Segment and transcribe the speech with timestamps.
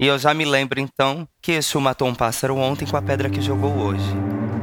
[0.00, 3.28] E eu já me lembro então que Exu matou um pássaro ontem com a pedra
[3.28, 4.02] que jogou hoje.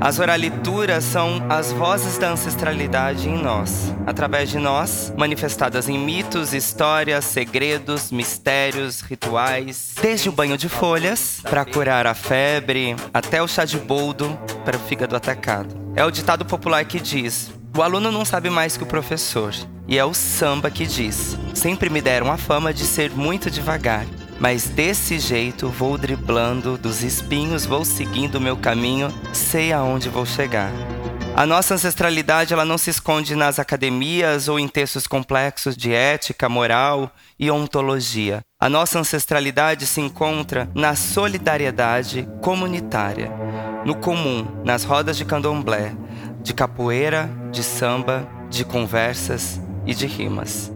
[0.01, 6.55] As oralituras são as vozes da ancestralidade em nós, através de nós, manifestadas em mitos,
[6.55, 13.47] histórias, segredos, mistérios, rituais, desde o banho de folhas para curar a febre, até o
[13.47, 14.35] chá de boldo
[14.65, 15.75] para o fígado atacado.
[15.95, 19.53] É o ditado popular que diz: o aluno não sabe mais que o professor.
[19.87, 24.05] E é o samba que diz: sempre me deram a fama de ser muito devagar.
[24.39, 30.25] Mas desse jeito vou driblando dos espinhos, vou seguindo o meu caminho, sei aonde vou
[30.25, 30.71] chegar.
[31.35, 36.49] A nossa ancestralidade ela não se esconde nas academias ou em textos complexos de ética,
[36.49, 38.41] moral e ontologia.
[38.59, 43.31] A nossa ancestralidade se encontra na solidariedade comunitária,
[43.85, 45.93] no comum, nas rodas de candomblé,
[46.41, 50.71] de capoeira, de samba, de conversas e de rimas.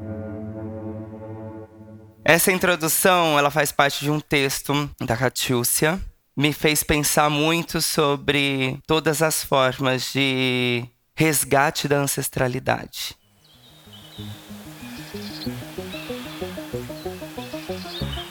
[2.32, 6.00] Essa introdução, ela faz parte de um texto da Catiúcia.
[6.34, 13.18] Me fez pensar muito sobre todas as formas de resgate da ancestralidade.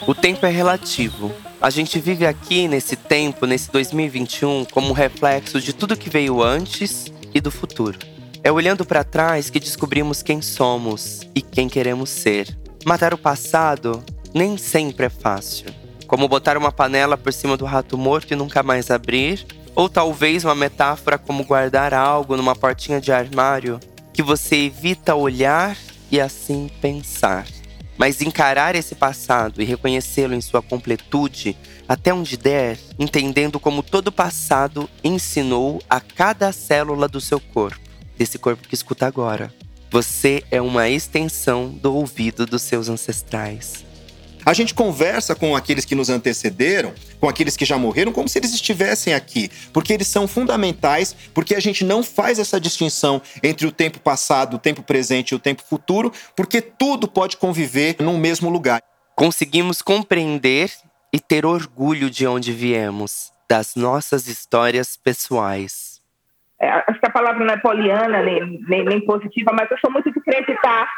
[0.06, 1.30] O tempo é relativo.
[1.60, 7.04] A gente vive aqui nesse tempo, nesse 2021, como reflexo de tudo que veio antes
[7.34, 7.98] e do futuro.
[8.42, 12.59] É olhando para trás que descobrimos quem somos e quem queremos ser.
[12.84, 14.02] Matar o passado
[14.34, 15.66] nem sempre é fácil.
[16.06, 20.44] Como botar uma panela por cima do rato morto e nunca mais abrir, ou talvez
[20.44, 23.78] uma metáfora como guardar algo numa portinha de armário
[24.12, 25.76] que você evita olhar
[26.10, 27.46] e assim pensar.
[27.98, 31.56] Mas encarar esse passado e reconhecê-lo em sua completude,
[31.86, 37.78] até onde der, entendendo como todo passado ensinou a cada célula do seu corpo,
[38.16, 39.52] desse corpo que escuta agora.
[39.92, 43.84] Você é uma extensão do ouvido dos seus ancestrais.
[44.46, 48.38] A gente conversa com aqueles que nos antecederam, com aqueles que já morreram, como se
[48.38, 53.66] eles estivessem aqui, porque eles são fundamentais, porque a gente não faz essa distinção entre
[53.66, 58.16] o tempo passado, o tempo presente e o tempo futuro, porque tudo pode conviver num
[58.16, 58.80] mesmo lugar.
[59.16, 60.70] Conseguimos compreender
[61.12, 65.89] e ter orgulho de onde viemos, das nossas histórias pessoais
[66.60, 70.10] acho que a palavra não é poliana nem, nem, nem, positiva, mas eu sou muito
[70.10, 70.88] de acreditar,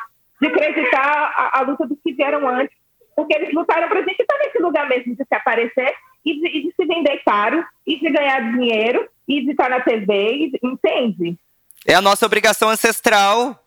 [0.40, 2.76] de acreditar a, a luta dos que vieram antes,
[3.14, 6.46] porque eles lutaram para a gente estar nesse lugar mesmo de se aparecer e de,
[6.46, 11.36] e de, se vender caro e de ganhar dinheiro e de estar na TV, entende?
[11.86, 13.64] É a nossa obrigação ancestral.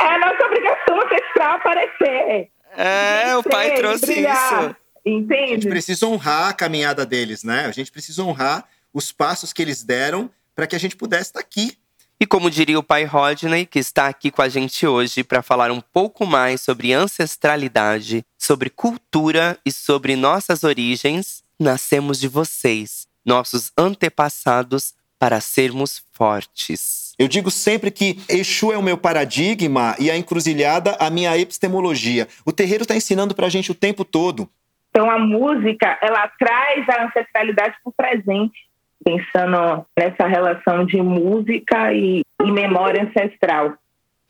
[0.00, 2.50] É a nossa obrigação ancestral aparecer.
[2.76, 4.76] É, o pai trouxe brilhar, isso.
[5.04, 5.42] Entende?
[5.42, 7.64] A gente precisa honrar a caminhada deles, né?
[7.66, 11.38] A gente precisa honrar os passos que eles deram para que a gente pudesse estar
[11.38, 11.78] aqui.
[12.20, 15.70] E como diria o pai Rodney, que está aqui com a gente hoje para falar
[15.70, 23.70] um pouco mais sobre ancestralidade, sobre cultura e sobre nossas origens, nascemos de vocês, nossos
[23.78, 27.14] antepassados, para sermos fortes.
[27.16, 32.26] Eu digo sempre que Exu é o meu paradigma e a encruzilhada a minha epistemologia.
[32.44, 34.50] O terreiro está ensinando para a gente o tempo todo.
[34.90, 38.67] Então a música, ela traz a ancestralidade para o presente
[39.04, 43.74] pensando nessa relação de música e, e memória ancestral.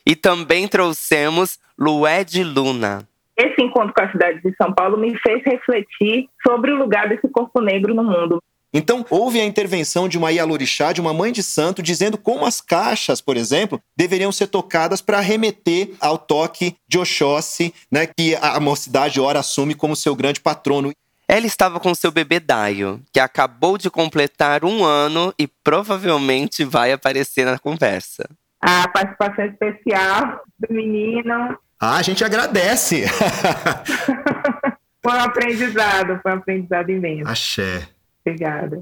[0.07, 3.07] E também trouxemos Lué de Luna.
[3.37, 7.29] Esse encontro com a cidade de São Paulo me fez refletir sobre o lugar desse
[7.29, 8.43] corpo negro no mundo.
[8.73, 12.61] Então, houve a intervenção de uma Ialorixá, de uma mãe de santo, dizendo como as
[12.61, 18.61] caixas, por exemplo, deveriam ser tocadas para remeter ao toque de Oxóssi, né, que a
[18.61, 20.93] mocidade ora assume como seu grande patrono.
[21.31, 26.91] Ela estava com seu bebê Daio, que acabou de completar um ano e provavelmente vai
[26.91, 28.27] aparecer na conversa.
[28.63, 31.59] A participação especial do menino.
[31.79, 33.05] Ah, a gente agradece.
[35.05, 37.31] foi um aprendizado, foi um aprendizado imenso.
[37.31, 37.87] Axé.
[38.25, 38.81] Obrigada.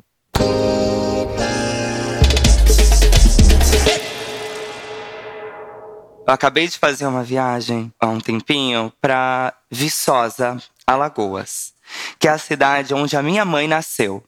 [6.29, 11.76] Eu acabei de fazer uma viagem há um tempinho para Viçosa, Alagoas
[12.19, 14.23] que é a cidade onde a minha mãe nasceu.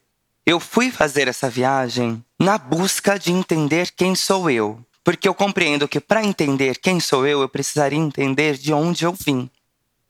[0.44, 5.88] Eu fui fazer essa viagem na busca de entender quem sou eu, porque eu compreendo
[5.88, 9.50] que para entender quem sou eu, eu precisaria entender de onde eu vim.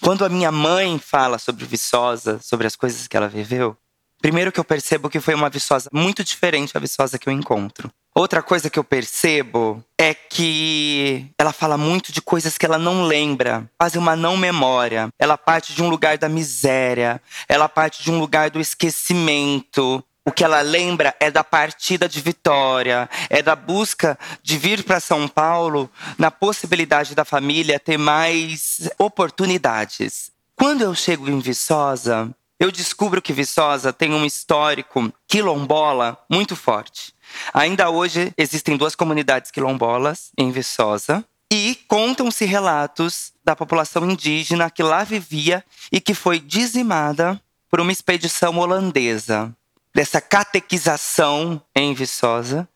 [0.03, 3.77] Quando a minha mãe fala sobre Viçosa, sobre as coisas que ela viveu,
[4.21, 7.91] primeiro que eu percebo que foi uma Viçosa muito diferente da Viçosa que eu encontro.
[8.19, 13.05] Outra coisa que eu percebo é que ela fala muito de coisas que ela não
[13.05, 15.09] lembra, quase uma não memória.
[15.17, 20.03] Ela parte de um lugar da miséria, ela parte de um lugar do esquecimento.
[20.25, 24.99] O que ela lembra é da partida de Vitória, é da busca de vir para
[24.99, 25.89] São Paulo
[26.19, 30.33] na possibilidade da família ter mais oportunidades.
[30.57, 37.17] Quando eu chego em Viçosa, eu descubro que Viçosa tem um histórico quilombola muito forte.
[37.53, 44.83] Ainda hoje existem duas comunidades quilombolas em Viçosa e contam-se relatos da população indígena que
[44.83, 47.41] lá vivia e que foi dizimada
[47.71, 49.55] por uma expedição holandesa.
[49.95, 52.69] Dessa catequização em Viçosa.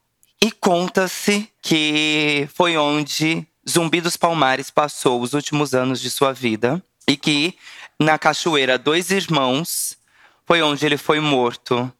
[0.42, 6.82] E conta-se que foi onde Zumbi dos Palmares passou os últimos anos de sua vida
[7.06, 7.54] e que
[8.00, 9.96] na cachoeira Dois Irmãos
[10.44, 11.92] foi onde ele foi morto.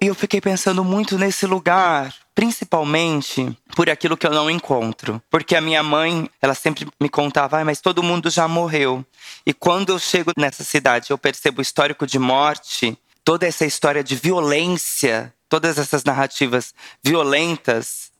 [0.00, 5.22] E eu fiquei pensando muito nesse lugar, principalmente por aquilo que eu não encontro.
[5.30, 9.04] Porque a minha mãe, ela sempre me contava, ah, mas todo mundo já morreu.
[9.46, 14.02] E quando eu chego nessa cidade, eu percebo o histórico de morte, toda essa história
[14.02, 18.10] de violência, todas essas narrativas violentas,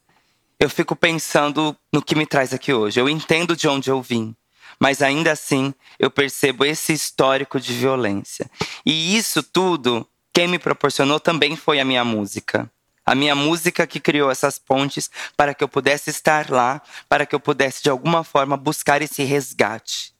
[0.61, 3.00] eu fico pensando no que me traz aqui hoje.
[3.00, 4.35] Eu entendo de onde eu vim
[4.82, 8.50] mas ainda assim eu percebo esse histórico de violência.
[8.85, 12.70] E isso tudo, quem me proporcionou também foi a minha música.
[13.05, 17.34] A minha música que criou essas pontes para que eu pudesse estar lá, para que
[17.34, 20.12] eu pudesse de alguma forma buscar esse resgate.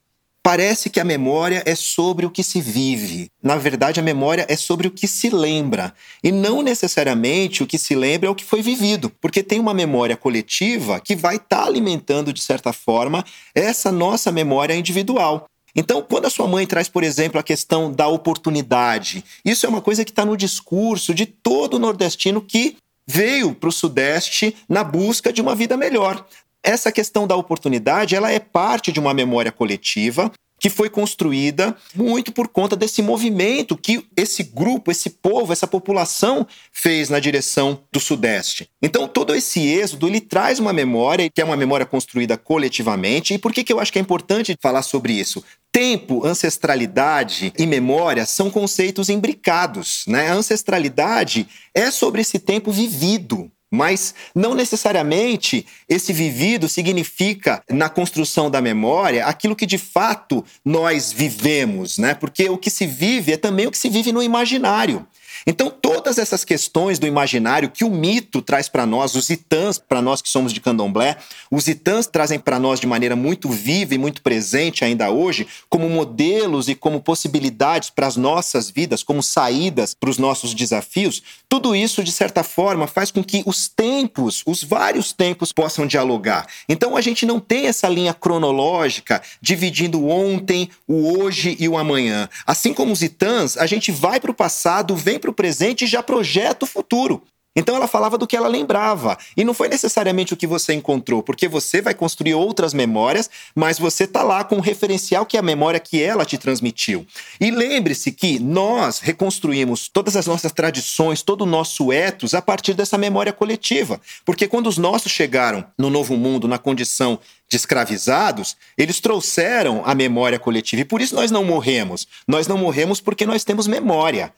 [0.43, 3.31] Parece que a memória é sobre o que se vive.
[3.41, 5.95] Na verdade, a memória é sobre o que se lembra.
[6.23, 9.09] E não necessariamente o que se lembra é o que foi vivido.
[9.21, 13.25] Porque tem uma memória coletiva que vai estar tá alimentando, de certa forma,
[13.55, 15.47] essa nossa memória individual.
[15.75, 19.81] Então, quando a sua mãe traz, por exemplo, a questão da oportunidade, isso é uma
[19.81, 22.77] coisa que está no discurso de todo nordestino que
[23.07, 26.25] veio para o Sudeste na busca de uma vida melhor.
[26.63, 30.31] Essa questão da oportunidade, ela é parte de uma memória coletiva
[30.63, 36.47] que foi construída muito por conta desse movimento que esse grupo, esse povo, essa população
[36.71, 38.71] fez na direção do Sudeste.
[38.81, 43.35] Então, todo esse êxodo, ele traz uma memória, que é uma memória construída coletivamente.
[43.35, 45.43] E por que, que eu acho que é importante falar sobre isso?
[45.73, 50.05] Tempo, ancestralidade e memória são conceitos imbricados.
[50.07, 50.29] Né?
[50.29, 53.51] A ancestralidade é sobre esse tempo vivido.
[53.75, 61.11] Mas não necessariamente esse vivido significa, na construção da memória, aquilo que de fato nós
[61.11, 62.13] vivemos, né?
[62.13, 65.07] Porque o que se vive é também o que se vive no imaginário.
[65.47, 70.01] Então, todas essas questões do imaginário que o mito traz para nós, os itãs, para
[70.01, 71.17] nós que somos de candomblé,
[71.51, 75.89] os itãs trazem para nós de maneira muito viva e muito presente ainda hoje, como
[75.89, 81.75] modelos e como possibilidades para as nossas vidas, como saídas para os nossos desafios, tudo
[81.75, 86.47] isso, de certa forma, faz com que os tempos, os vários tempos, possam dialogar.
[86.69, 91.77] Então, a gente não tem essa linha cronológica dividindo o ontem, o hoje e o
[91.77, 92.29] amanhã.
[92.47, 95.89] Assim como os itãs, a gente vai para o passado, vem para o presente e
[95.89, 97.23] já projeta o futuro.
[97.55, 99.19] Então ela falava do que ela lembrava.
[99.37, 103.79] E não foi necessariamente o que você encontrou, porque você vai construir outras memórias, mas
[103.79, 107.07] você tá lá com um referencial que é a memória que ela te transmitiu.
[107.39, 112.73] E lembre-se que nós reconstruímos todas as nossas tradições, todo o nosso ethos a partir
[112.73, 114.01] dessa memória coletiva.
[114.25, 117.19] Porque quando os nossos chegaram no novo mundo, na condição
[117.51, 120.81] de escravizados, eles trouxeram a memória coletiva.
[120.81, 122.09] E por isso nós não morremos.
[122.27, 124.33] Nós não morremos porque nós temos memória.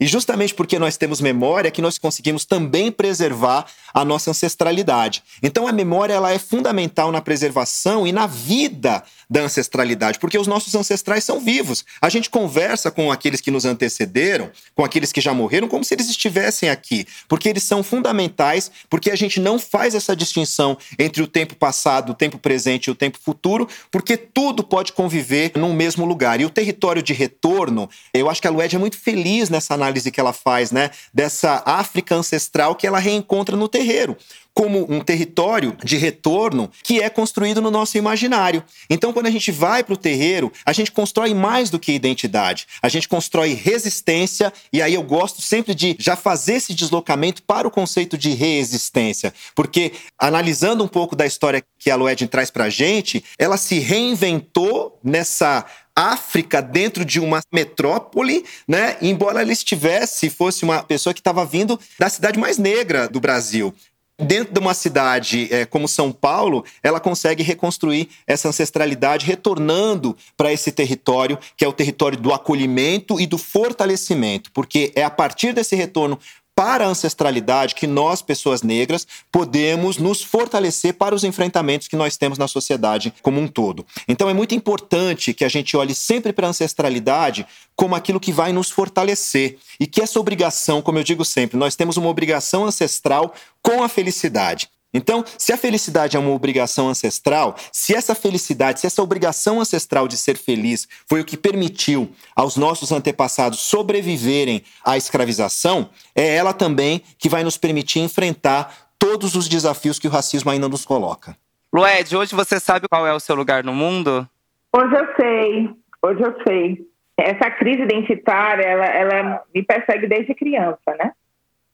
[0.00, 5.22] E justamente porque nós temos memória que nós conseguimos também preservar a nossa ancestralidade.
[5.42, 10.46] Então a memória ela é fundamental na preservação e na vida da ancestralidade, porque os
[10.46, 11.84] nossos ancestrais são vivos.
[12.00, 15.94] A gente conversa com aqueles que nos antecederam, com aqueles que já morreram, como se
[15.94, 21.22] eles estivessem aqui, porque eles são fundamentais, porque a gente não faz essa distinção entre
[21.22, 25.74] o tempo passado, o tempo presente e o tempo futuro, porque tudo pode conviver num
[25.74, 26.40] mesmo lugar.
[26.40, 29.89] E o território de retorno, eu acho que a Lued é muito feliz nessa análise
[30.10, 34.16] que ela faz, né, dessa África ancestral que ela reencontra no terreiro
[34.52, 38.62] como um território de retorno que é construído no nosso imaginário.
[38.88, 42.66] Então, quando a gente vai para o terreiro, a gente constrói mais do que identidade.
[42.82, 47.66] A gente constrói resistência, e aí eu gosto sempre de já fazer esse deslocamento para
[47.66, 52.64] o conceito de resistência, porque analisando um pouco da história que a Loedin traz para
[52.64, 58.96] a gente, ela se reinventou nessa África dentro de uma metrópole, né?
[59.02, 63.74] Embora ela estivesse, fosse uma pessoa que estava vindo da cidade mais negra do Brasil
[64.20, 70.52] dentro de uma cidade é, como São Paulo, ela consegue reconstruir essa ancestralidade, retornando para
[70.52, 75.52] esse território, que é o território do acolhimento e do fortalecimento, porque é a partir
[75.52, 76.18] desse retorno
[76.60, 82.18] para a ancestralidade que nós, pessoas negras, podemos nos fortalecer para os enfrentamentos que nós
[82.18, 83.86] temos na sociedade como um todo.
[84.06, 88.30] Então é muito importante que a gente olhe sempre para a ancestralidade como aquilo que
[88.30, 92.66] vai nos fortalecer e que essa obrigação, como eu digo sempre, nós temos uma obrigação
[92.66, 94.68] ancestral com a felicidade.
[94.92, 100.08] Então, se a felicidade é uma obrigação ancestral, se essa felicidade, se essa obrigação ancestral
[100.08, 106.52] de ser feliz foi o que permitiu aos nossos antepassados sobreviverem à escravização, é ela
[106.52, 111.36] também que vai nos permitir enfrentar todos os desafios que o racismo ainda nos coloca.
[111.72, 114.28] Lued, hoje você sabe qual é o seu lugar no mundo?
[114.74, 115.70] Hoje eu sei,
[116.02, 116.90] hoje eu sei.
[117.16, 121.12] Essa crise identitária, ela, ela me persegue desde criança, né?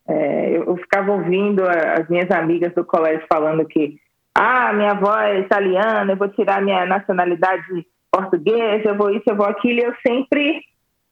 [0.09, 3.99] É, eu ficava ouvindo as minhas amigas do colégio falando que
[4.35, 9.37] ah, minha avó é italiana, eu vou tirar minha nacionalidade portuguesa, eu vou isso, eu
[9.37, 10.61] vou aquilo, e eu sempre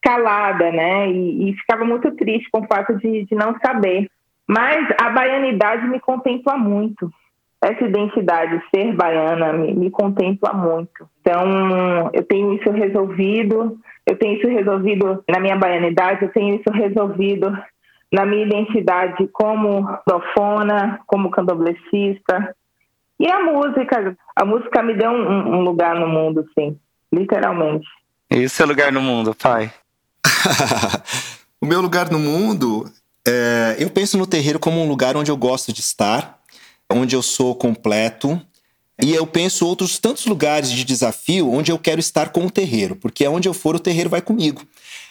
[0.03, 1.11] calada, né?
[1.11, 4.09] E, e ficava muito triste com o fato de, de não saber.
[4.47, 7.11] Mas a baianidade me contempla muito.
[7.63, 11.09] Essa identidade, ser baiana, me, me contempla muito.
[11.23, 16.71] Então, eu tenho isso resolvido, eu tenho isso resolvido na minha baianidade, eu tenho isso
[16.71, 17.57] resolvido
[18.15, 22.55] na minha identidade como profona, como candomblessista.
[23.19, 26.79] E a música, a música me deu um, um lugar no mundo, sim,
[27.13, 27.87] literalmente.
[28.31, 29.73] E o seu lugar no mundo, pai?
[31.61, 32.89] o meu lugar no mundo,
[33.27, 36.39] é, eu penso no terreiro como um lugar onde eu gosto de estar,
[36.89, 38.41] onde eu sou completo,
[39.03, 42.95] e eu penso outros tantos lugares de desafio onde eu quero estar com o terreiro,
[42.95, 44.63] porque é onde eu for, o terreiro vai comigo.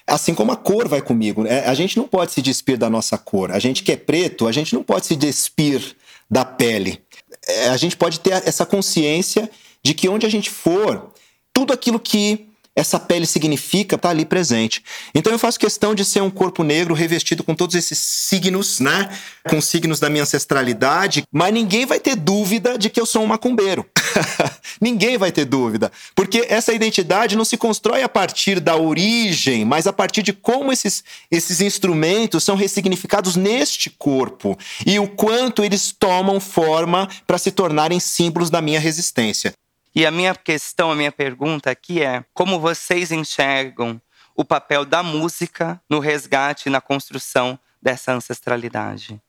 [0.05, 1.45] Assim como a cor vai comigo.
[1.48, 3.51] É, a gente não pode se despir da nossa cor.
[3.51, 5.95] A gente que é preto, a gente não pode se despir
[6.29, 7.01] da pele.
[7.48, 9.50] É, a gente pode ter essa consciência
[9.83, 11.12] de que onde a gente for,
[11.53, 14.83] tudo aquilo que essa pele significa está ali presente.
[15.13, 19.10] Então eu faço questão de ser um corpo negro revestido com todos esses signos, né?
[19.48, 23.27] Com signos da minha ancestralidade, mas ninguém vai ter dúvida de que eu sou um
[23.27, 23.86] macumbeiro.
[24.82, 29.88] ninguém vai ter dúvida, porque essa identidade não se constrói a partir da origem, mas
[29.88, 35.91] a partir de como esses, esses instrumentos são ressignificados neste corpo e o quanto eles
[35.91, 39.53] tomam forma para se tornarem símbolos da minha resistência.
[39.96, 44.01] E a minha questão, a minha pergunta aqui é: como vocês enxergam
[44.36, 49.22] o papel da música no resgate e na construção dessa ancestralidade?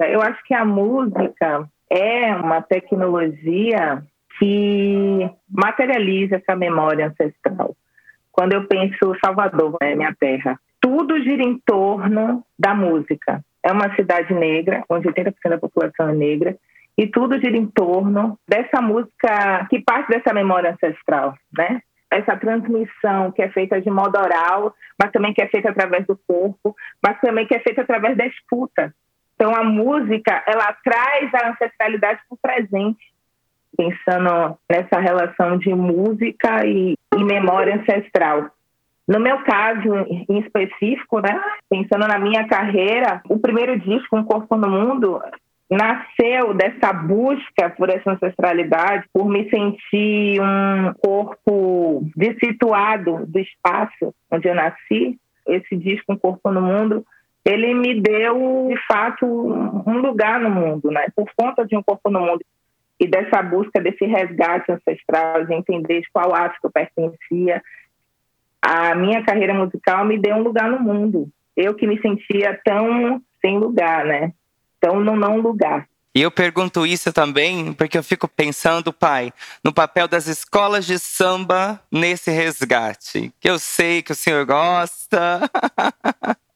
[0.00, 4.04] Eu acho que a música é uma tecnologia
[4.38, 7.76] que materializa essa memória ancestral.
[8.30, 13.44] Quando eu penso Salvador, né, minha terra, tudo gira em torno da música.
[13.62, 16.56] É uma cidade negra, onde 80% da população é negra,
[16.96, 21.80] e tudo gira em torno dessa música que parte dessa memória ancestral, né?
[22.10, 26.18] Essa transmissão que é feita de modo oral, mas também que é feita através do
[26.26, 28.94] corpo, mas também que é feita através da escuta.
[29.34, 32.98] Então a música, ela traz a ancestralidade para o presente,
[33.76, 38.50] pensando nessa relação de música e, e memória ancestral.
[39.06, 39.94] No meu caso
[40.28, 45.20] em específico, né, pensando na minha carreira, o primeiro disco, Um Corpo no Mundo,
[45.70, 54.48] nasceu dessa busca por essa ancestralidade, por me sentir um corpo dissituado do espaço onde
[54.48, 55.18] eu nasci.
[55.46, 57.04] Esse disco, Um Corpo no Mundo,
[57.44, 61.06] ele me deu, de fato, um lugar no mundo, né?
[61.16, 62.44] Por conta de Um Corpo no Mundo
[63.00, 67.62] e dessa busca, desse resgate ancestral, de entender qual astro eu pertencia,
[68.60, 71.28] a minha carreira musical me deu um lugar no mundo.
[71.56, 74.32] Eu que me sentia tão sem lugar, né?
[74.78, 75.88] Então, não é um lugar.
[76.14, 80.98] E eu pergunto isso também porque eu fico pensando, pai, no papel das escolas de
[80.98, 83.32] samba nesse resgate.
[83.38, 85.48] Que eu sei que o senhor gosta.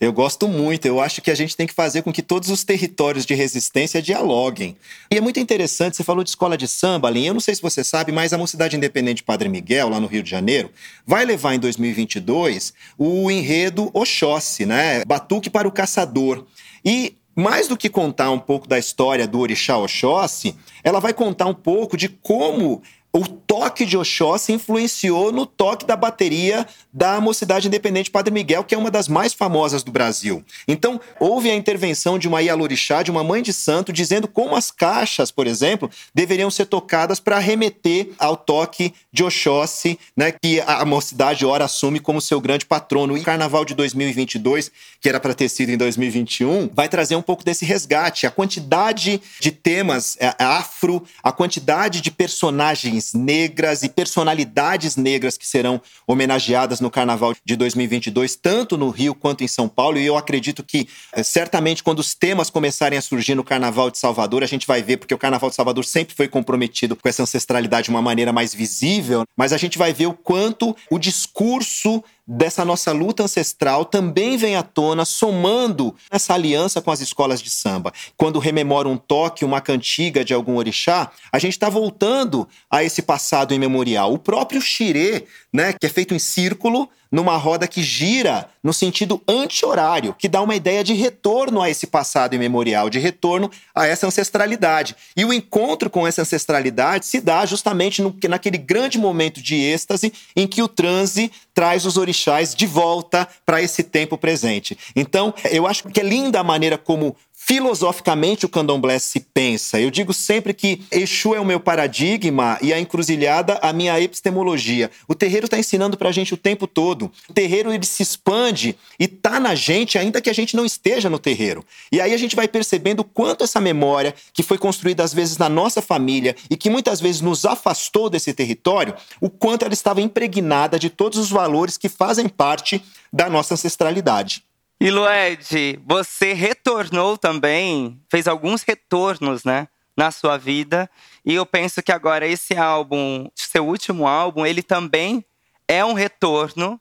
[0.00, 2.62] Eu gosto muito, eu acho que a gente tem que fazer com que todos os
[2.62, 4.76] territórios de resistência dialoguem.
[5.10, 7.62] E é muito interessante, você falou de escola de samba, Aline, eu não sei se
[7.62, 10.70] você sabe, mas a Mocidade Independente Padre Miguel, lá no Rio de Janeiro,
[11.04, 15.04] vai levar em 2022 o enredo Oxóssi, né?
[15.04, 16.46] Batuque para o Caçador.
[16.84, 21.46] E mais do que contar um pouco da história do Orixá Oxóssi, ela vai contar
[21.46, 27.66] um pouco de como o toque de Oxóssi influenciou no toque da bateria da Mocidade
[27.66, 30.44] Independente Padre Miguel, que é uma das mais famosas do Brasil.
[30.66, 34.70] Então, houve a intervenção de uma Ialorixá, de uma mãe de santo, dizendo como as
[34.70, 40.84] caixas, por exemplo, deveriam ser tocadas para remeter ao toque de Oxóssi, né, que a
[40.84, 43.16] Mocidade ora assume como seu grande patrono.
[43.16, 47.22] E o Carnaval de 2022, que era para ter sido em 2021, vai trazer um
[47.22, 48.26] pouco desse resgate.
[48.26, 55.36] A quantidade de temas é, afro, a quantidade de personagens personagens negras e personalidades negras
[55.36, 59.98] que serão homenageadas no Carnaval de 2022, tanto no Rio quanto em São Paulo.
[59.98, 63.98] E eu acredito que, eh, certamente, quando os temas começarem a surgir no Carnaval de
[63.98, 67.22] Salvador, a gente vai ver, porque o Carnaval de Salvador sempre foi comprometido com essa
[67.22, 72.02] ancestralidade de uma maneira mais visível, mas a gente vai ver o quanto o discurso
[72.28, 77.48] dessa nossa luta ancestral também vem à tona, somando essa aliança com as escolas de
[77.48, 77.90] samba.
[78.18, 83.00] Quando rememora um toque, uma cantiga de algum orixá, a gente está voltando a esse
[83.00, 84.12] passado imemorial.
[84.12, 89.22] O próprio xirê, né, que é feito em círculo, numa roda que gira no sentido
[89.26, 94.06] anti-horário, que dá uma ideia de retorno a esse passado imemorial, de retorno a essa
[94.06, 94.94] ancestralidade.
[95.16, 100.12] E o encontro com essa ancestralidade se dá justamente no, naquele grande momento de êxtase
[100.36, 104.78] em que o transe traz os orixás de volta para esse tempo presente.
[104.94, 107.16] Então, eu acho que é linda a maneira como
[107.48, 109.80] filosoficamente o candomblé se pensa.
[109.80, 114.90] Eu digo sempre que Exu é o meu paradigma e a encruzilhada a minha epistemologia.
[115.08, 117.10] O terreiro está ensinando para a gente o tempo todo.
[117.26, 121.08] O terreiro ele se expande e está na gente ainda que a gente não esteja
[121.08, 121.64] no terreiro.
[121.90, 125.48] E aí a gente vai percebendo quanto essa memória que foi construída às vezes na
[125.48, 130.78] nossa família e que muitas vezes nos afastou desse território, o quanto ela estava impregnada
[130.78, 134.46] de todos os valores que fazem parte da nossa ancestralidade.
[134.80, 139.66] E Lued, você retornou também, fez alguns retornos, né,
[139.96, 140.88] na sua vida.
[141.26, 145.24] E eu penso que agora esse álbum, seu último álbum, ele também
[145.66, 146.80] é um retorno.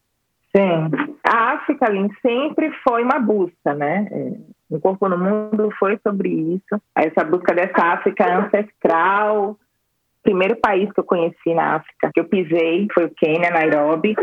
[0.55, 0.91] Sim.
[1.23, 4.07] A África, Lin, sempre foi uma busca, né?
[4.69, 6.81] O Corpo no Mundo foi sobre isso.
[6.95, 9.57] Essa busca dessa África ancestral.
[10.23, 14.15] Primeiro país que eu conheci na África, que eu pisei, foi o Quênia, Nairobi,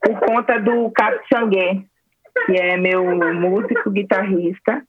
[0.00, 1.86] por conta do Cap Xangue,
[2.46, 4.82] que é meu músico guitarrista,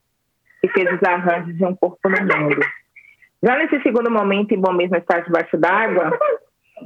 [0.61, 2.61] que fez os arranjos de Um Corpo no Mundo.
[3.43, 6.17] Já nesse segundo momento, em Bom Mesmo Estar Debaixo d'Água,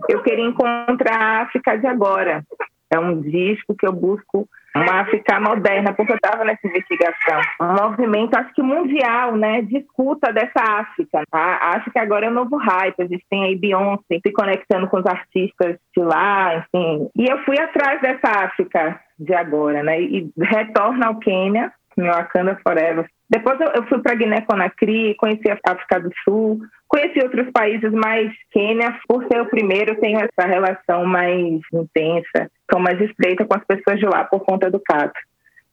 [0.09, 2.43] eu queria encontrar a África de agora.
[2.89, 7.41] É um disco que eu busco uma África moderna, porque eu estava nessa investigação.
[7.61, 11.23] Um movimento, acho que mundial, né, de escuta dessa África.
[11.31, 14.97] A África agora é um novo hype, a gente tem aí Beyoncé se conectando com
[14.97, 17.09] os artistas de lá, enfim.
[17.15, 22.59] E eu fui atrás dessa África de agora, né, e retorno ao Quênia, meu Wakanda
[22.61, 23.05] Forever.
[23.29, 28.97] Depois eu, fui para Guiné-Conakry, conheci a África do Sul, conheci outros países, mas Quênia,
[29.07, 33.99] por ser o primeiro, tenho essa relação mais intensa, sou mais estreita com as pessoas
[33.99, 35.19] de lá por conta do cato.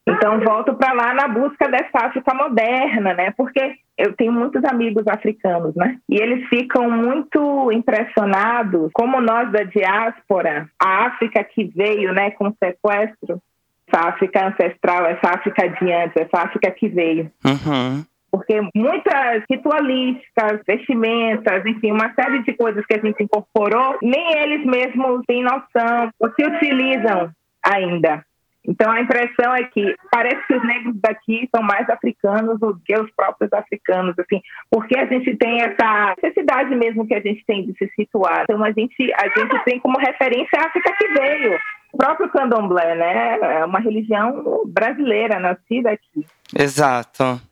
[0.07, 3.33] Então volto para lá na busca dessa África moderna, né?
[3.37, 5.99] Porque eu tenho muitos amigos africanos, né?
[6.09, 12.53] E eles ficam muito impressionados como nós da diáspora, a África que veio, né, com
[12.53, 13.41] sequestro,
[13.87, 17.31] essa África ancestral, essa África de antes, essa África que veio.
[17.45, 18.05] Uhum.
[18.33, 24.65] Porque muitas ritualísticas, vestimentas, enfim, uma série de coisas que a gente incorporou, nem eles
[24.65, 27.31] mesmos têm noção ou se utilizam
[27.63, 28.25] ainda.
[28.67, 32.97] Então a impressão é que parece que os negros daqui são mais africanos do que
[32.97, 34.41] os próprios africanos, assim,
[34.71, 38.45] porque a gente tem essa necessidade mesmo que a gente tem de se situar.
[38.45, 41.59] Então a gente a gente tem como referência a África que veio.
[41.93, 43.39] O próprio candomblé, né?
[43.61, 46.25] É uma religião brasileira, nascida aqui.
[46.59, 47.52] Exato.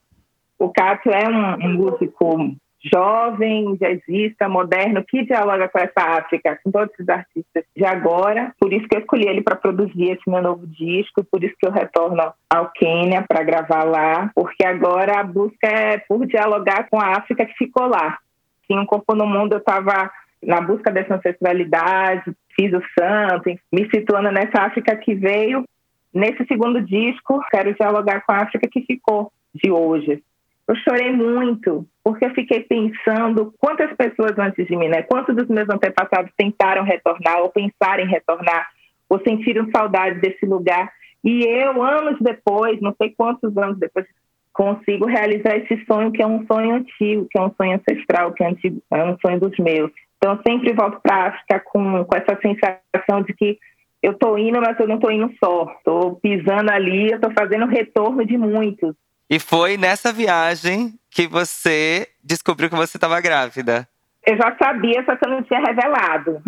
[0.60, 2.54] O Cássio é um, um músico
[2.92, 8.54] jovem, jazzista, moderno, que dialoga com essa África, com todos esses artistas de agora.
[8.60, 11.66] Por isso que eu escolhi ele para produzir esse meu novo disco, por isso que
[11.66, 17.00] eu retorno ao Quênia para gravar lá, porque agora a busca é por dialogar com
[17.00, 18.18] a África que ficou lá.
[18.66, 20.10] Tinha um corpo no mundo, eu estava
[20.42, 25.64] na busca dessa ancestralidade, fiz o santo, me situando nessa África que veio.
[26.12, 30.22] Nesse segundo disco, quero dialogar com a África que ficou de hoje.
[30.70, 35.02] Eu chorei muito, porque eu fiquei pensando quantas pessoas antes de mim, né?
[35.02, 38.68] Quantos dos meus antepassados tentaram retornar, ou pensaram em retornar,
[39.08, 40.88] ou sentiram saudade desse lugar.
[41.24, 44.06] E eu, anos depois, não sei quantos anos depois,
[44.52, 48.44] consigo realizar esse sonho que é um sonho antigo, que é um sonho ancestral, que
[48.44, 49.90] é, antigo, é um sonho dos meus.
[50.18, 53.58] Então, eu sempre volto para a África com, com essa sensação de que
[54.00, 55.64] eu estou indo, mas eu não estou indo só.
[55.78, 58.94] Estou pisando ali, eu estou fazendo retorno de muitos.
[59.30, 63.88] E foi nessa viagem que você descobriu que você estava grávida.
[64.26, 66.42] Eu já sabia, só que eu não tinha revelado.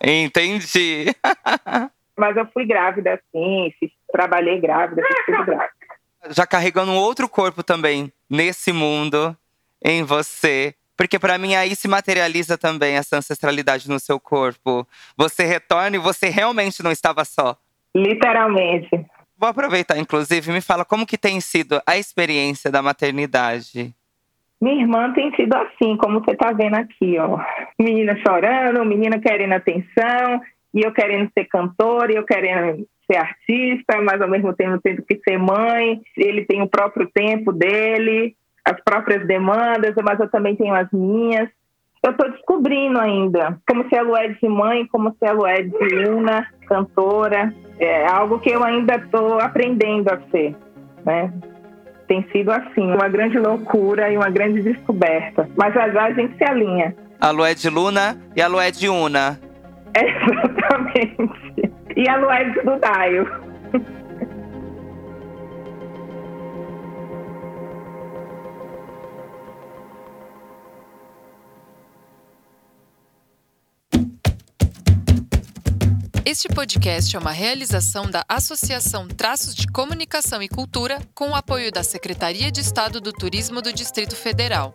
[0.00, 1.06] Entendi.
[2.16, 3.72] Mas eu fui grávida, sim,
[4.12, 5.76] trabalhei grávida, fiz tudo grávida.
[6.30, 9.36] Já carregando um outro corpo também nesse mundo,
[9.84, 10.74] em você.
[10.96, 14.86] Porque para mim aí se materializa também essa ancestralidade no seu corpo.
[15.16, 17.56] Você retorna e você realmente não estava só.
[17.94, 19.04] Literalmente.
[19.38, 23.94] Vou aproveitar, inclusive, me fala como que tem sido a experiência da maternidade.
[24.58, 27.38] Minha irmã tem sido assim, como você está vendo aqui, ó.
[27.78, 30.40] Menina chorando, menina querendo atenção,
[30.72, 35.02] e eu querendo ser cantora, e eu querendo ser artista, mas ao mesmo tempo tendo
[35.02, 36.00] que ser mãe.
[36.16, 41.48] Ele tem o próprio tempo dele, as próprias demandas, mas eu também tenho as minhas.
[42.02, 47.52] Eu estou descobrindo ainda como ser a Lued mãe, como ser a Lued Luna, cantora.
[47.78, 50.54] É algo que eu ainda estou aprendendo a ser,
[51.04, 51.32] né?
[52.06, 55.48] Tem sido assim, uma grande loucura e uma grande descoberta.
[55.56, 56.94] Mas já já a gente se alinha.
[57.20, 59.40] A Lued Luna e a Lued Una.
[59.96, 61.72] Exatamente.
[61.96, 63.26] E a Lued do Daio.
[76.26, 81.70] Este podcast é uma realização da Associação Traços de Comunicação e Cultura, com o apoio
[81.70, 84.74] da Secretaria de Estado do Turismo do Distrito Federal.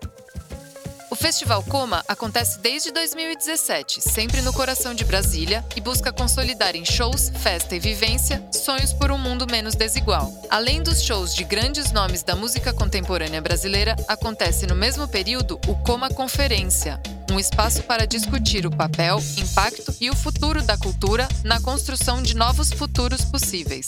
[1.10, 6.86] O Festival Coma acontece desde 2017, sempre no coração de Brasília, e busca consolidar em
[6.86, 10.32] shows, festa e vivência sonhos por um mundo menos desigual.
[10.50, 15.76] Além dos shows de grandes nomes da música contemporânea brasileira, acontece no mesmo período o
[15.84, 16.98] Coma Conferência,
[17.30, 22.36] um espaço para discutir o papel, impacto e o futuro da cultura na construção de
[22.36, 23.88] novos futuros possíveis.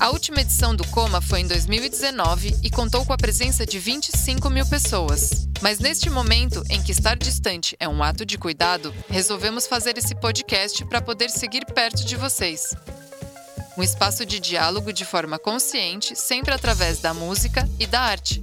[0.00, 4.48] A última edição do Coma foi em 2019 e contou com a presença de 25
[4.48, 5.48] mil pessoas.
[5.60, 10.14] Mas neste momento, em que estar distante é um ato de cuidado, resolvemos fazer esse
[10.14, 12.76] podcast para poder seguir perto de vocês.
[13.76, 18.42] Um espaço de diálogo de forma consciente, sempre através da música e da arte.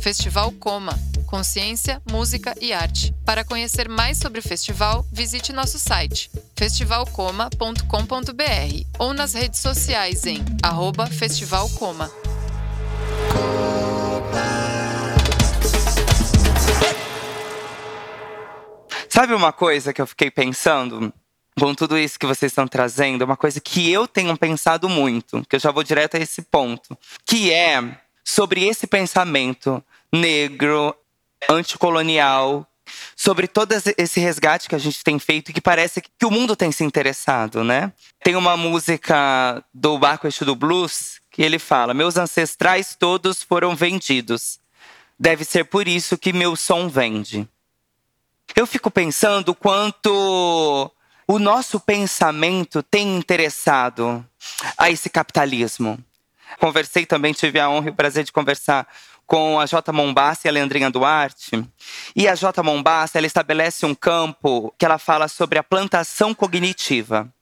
[0.00, 3.14] Festival Coma Consciência, Música e Arte.
[3.24, 10.44] Para conhecer mais sobre o festival, visite nosso site festivalcoma.com.br ou nas redes sociais em
[11.10, 12.10] festivalcoma.
[19.14, 21.14] Sabe uma coisa que eu fiquei pensando?
[21.56, 25.54] Com tudo isso que vocês estão trazendo, uma coisa que eu tenho pensado muito, que
[25.54, 29.80] eu já vou direto a esse ponto, que é sobre esse pensamento
[30.12, 30.96] negro,
[31.48, 32.66] anticolonial,
[33.16, 36.54] sobre todo esse resgate que a gente tem feito e que parece que o mundo
[36.54, 37.92] tem se interessado, né?
[38.22, 43.74] Tem uma música do Barco Eixo do Blues que ele fala: Meus ancestrais todos foram
[43.74, 44.58] vendidos.
[45.18, 47.48] Deve ser por isso que meu som vende.
[48.54, 50.90] Eu fico pensando quanto
[51.26, 54.24] o nosso pensamento tem interessado
[54.76, 55.98] a esse capitalismo.
[56.58, 58.86] Conversei também, tive a honra e o prazer de conversar
[59.26, 59.92] com a J.
[59.92, 61.64] Mombassa e a Leandrinha Duarte.
[62.14, 62.62] E a J.
[62.62, 67.32] Mombassa, ela estabelece um campo que ela fala sobre a plantação cognitiva.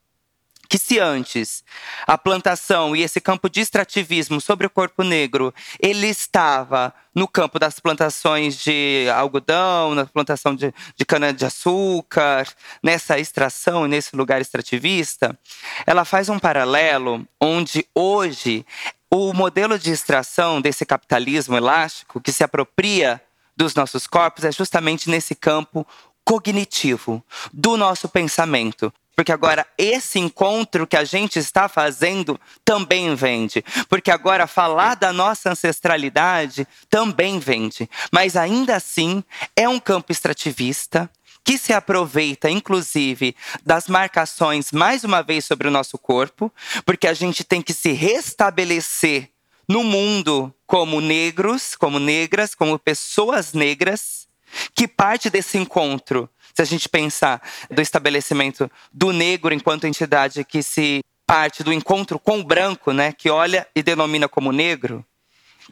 [0.72, 1.62] Que se antes
[2.06, 7.58] a plantação e esse campo de extrativismo sobre o corpo negro, ele estava no campo
[7.58, 12.48] das plantações de algodão, na plantação de, de cana-de-açúcar,
[12.82, 15.38] nessa extração, nesse lugar extrativista,
[15.86, 18.64] ela faz um paralelo onde hoje
[19.10, 23.20] o modelo de extração desse capitalismo elástico que se apropria
[23.54, 25.86] dos nossos corpos é justamente nesse campo
[26.24, 28.90] cognitivo do nosso pensamento.
[29.14, 33.62] Porque agora esse encontro que a gente está fazendo também vende.
[33.88, 37.88] Porque agora falar da nossa ancestralidade também vende.
[38.10, 39.22] Mas ainda assim
[39.54, 41.10] é um campo extrativista,
[41.44, 46.52] que se aproveita, inclusive, das marcações, mais uma vez, sobre o nosso corpo,
[46.84, 49.28] porque a gente tem que se restabelecer
[49.68, 54.28] no mundo como negros, como negras, como pessoas negras,
[54.74, 60.62] que parte desse encontro, se a gente pensar do estabelecimento do negro enquanto entidade que
[60.62, 65.04] se parte do encontro com o branco, né, que olha e denomina como negro,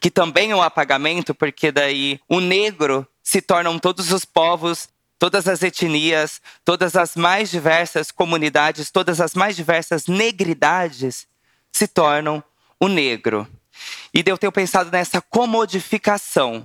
[0.01, 4.89] que também é um apagamento, porque daí o negro se tornam todos os povos
[5.21, 11.29] todas as etnias, todas as mais diversas comunidades, todas as mais diversas negridades
[11.71, 12.43] se tornam
[12.81, 13.47] o negro.
[14.15, 16.65] E eu tenho pensado nessa comodificação.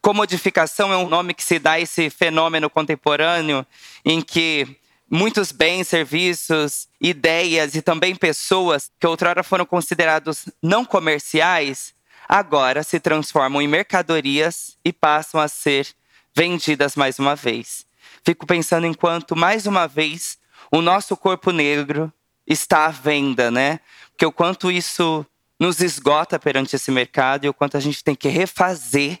[0.00, 3.66] Comodificação é um nome que se dá a esse fenômeno contemporâneo
[4.04, 4.76] em que
[5.10, 11.92] muitos bens, serviços, ideias e também pessoas que outrora foram considerados não comerciais,
[12.28, 15.88] agora se transformam em mercadorias e passam a ser
[16.34, 17.84] vendidas mais uma vez.
[18.24, 20.38] Fico pensando enquanto, mais uma vez,
[20.70, 22.12] o nosso corpo negro
[22.46, 23.80] está à venda, né?
[24.12, 25.26] Porque o quanto isso
[25.58, 29.18] nos esgota perante esse mercado e o quanto a gente tem que refazer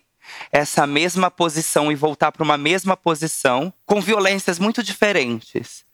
[0.52, 5.84] essa mesma posição e voltar para uma mesma posição com violências muito diferentes.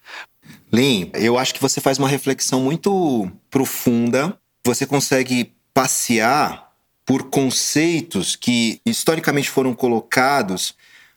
[0.73, 4.39] Lin, eu acho que você faz uma reflexão muito profunda.
[4.65, 6.73] Você consegue passear
[7.05, 10.75] por conceitos que historicamente foram colocados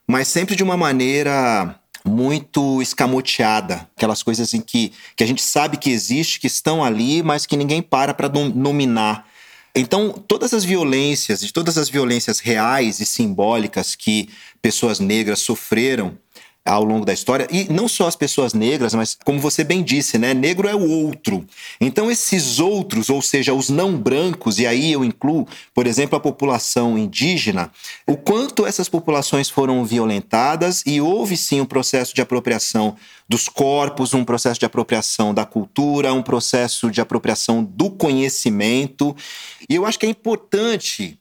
[0.09, 5.77] mas sempre de uma maneira muito escamoteada, aquelas coisas em que, que a gente sabe
[5.77, 9.27] que existe, que estão ali, mas que ninguém para para nominar.
[9.75, 14.29] Então, todas as violências, de todas as violências reais e simbólicas que
[14.61, 16.17] pessoas negras sofreram
[16.65, 20.17] ao longo da história, e não só as pessoas negras, mas como você bem disse,
[20.17, 21.45] né, negro é o outro.
[21.79, 26.19] Então esses outros, ou seja, os não brancos, e aí eu incluo, por exemplo, a
[26.19, 27.71] população indígena,
[28.07, 32.95] o quanto essas populações foram violentadas e houve sim um processo de apropriação
[33.27, 39.15] dos corpos, um processo de apropriação da cultura, um processo de apropriação do conhecimento.
[39.69, 41.19] E eu acho que é importante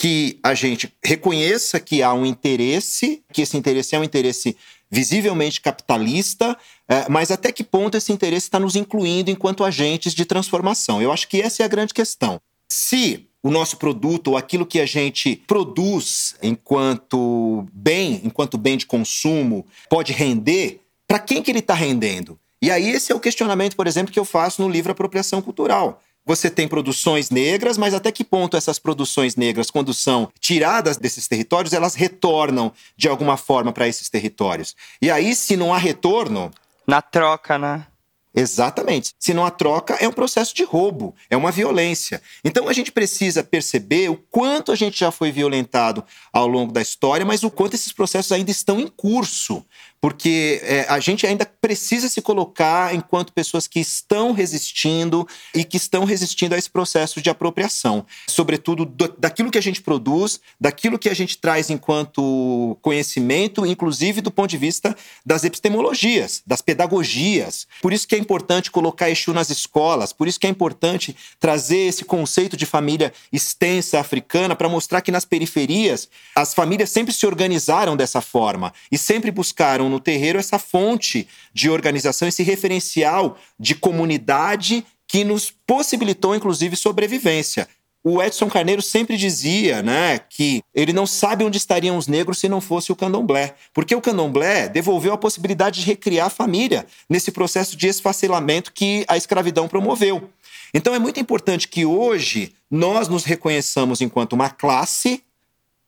[0.00, 4.56] que a gente reconheça que há um interesse, que esse interesse é um interesse
[4.90, 6.56] visivelmente capitalista,
[6.88, 11.00] é, mas até que ponto esse interesse está nos incluindo enquanto agentes de transformação?
[11.00, 12.40] Eu acho que essa é a grande questão.
[12.68, 18.86] Se o nosso produto ou aquilo que a gente produz enquanto bem, enquanto bem de
[18.86, 22.38] consumo, pode render, para quem que ele está rendendo?
[22.62, 26.02] E aí esse é o questionamento, por exemplo, que eu faço no livro Apropriação Cultural.
[26.24, 31.26] Você tem produções negras, mas até que ponto essas produções negras, quando são tiradas desses
[31.26, 34.76] territórios, elas retornam de alguma forma para esses territórios?
[35.00, 36.50] E aí, se não há retorno.
[36.86, 37.86] Na troca, né?
[38.34, 39.12] Exatamente.
[39.18, 42.22] Se não há troca, é um processo de roubo, é uma violência.
[42.44, 46.80] Então a gente precisa perceber o quanto a gente já foi violentado ao longo da
[46.80, 49.64] história, mas o quanto esses processos ainda estão em curso
[50.00, 55.76] porque é, a gente ainda precisa se colocar enquanto pessoas que estão resistindo e que
[55.76, 60.98] estão resistindo a esse processo de apropriação, sobretudo do, daquilo que a gente produz, daquilo
[60.98, 67.66] que a gente traz enquanto conhecimento, inclusive do ponto de vista das epistemologias, das pedagogias.
[67.82, 71.88] Por isso que é importante colocar Exu nas escolas, por isso que é importante trazer
[71.88, 77.26] esse conceito de família extensa africana para mostrar que nas periferias as famílias sempre se
[77.26, 83.74] organizaram dessa forma e sempre buscaram no terreiro essa fonte de organização, esse referencial de
[83.74, 87.68] comunidade que nos possibilitou, inclusive, sobrevivência.
[88.02, 92.48] O Edson Carneiro sempre dizia né, que ele não sabe onde estariam os negros se
[92.48, 93.54] não fosse o candomblé.
[93.74, 99.04] Porque o candomblé devolveu a possibilidade de recriar a família nesse processo de esfacelamento que
[99.06, 100.30] a escravidão promoveu.
[100.72, 105.22] Então é muito importante que hoje nós nos reconheçamos enquanto uma classe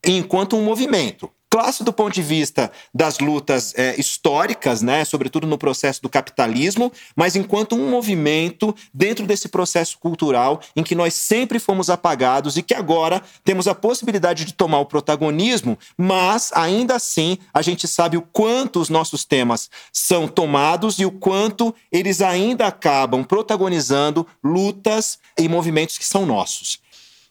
[0.05, 5.47] e enquanto um movimento classe do ponto de vista das lutas é, históricas, né, sobretudo
[5.47, 11.13] no processo do capitalismo, mas enquanto um movimento dentro desse processo cultural em que nós
[11.13, 16.95] sempre fomos apagados e que agora temos a possibilidade de tomar o protagonismo, mas ainda
[16.95, 22.23] assim a gente sabe o quanto os nossos temas são tomados e o quanto eles
[22.23, 26.81] ainda acabam protagonizando lutas e movimentos que são nossos.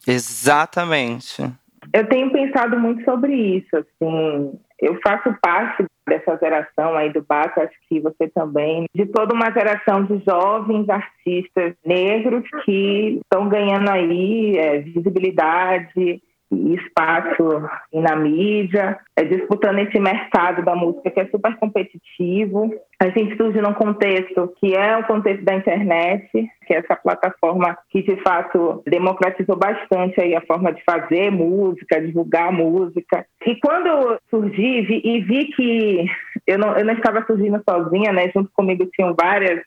[0.05, 1.51] Exatamente.
[1.93, 7.59] Eu tenho pensado muito sobre isso, assim, eu faço parte dessa geração aí do BAC,
[7.59, 13.89] acho que você também, de toda uma geração de jovens artistas negros que estão ganhando
[13.89, 21.55] aí é, visibilidade, espaço na mídia, é, disputando esse mercado da música que é super
[21.57, 22.71] competitivo.
[22.99, 26.29] A gente surge num contexto que é o contexto da internet,
[26.65, 32.01] que é essa plataforma que de fato democratizou bastante aí a forma de fazer música,
[32.01, 33.25] divulgar música.
[33.45, 36.05] E quando eu surgi e vi que
[36.45, 38.29] eu não, eu não estava surgindo sozinha, né?
[38.35, 39.61] Junto comigo tinham várias